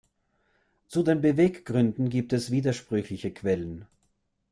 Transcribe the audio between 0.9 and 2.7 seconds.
den Beweggründen gibt es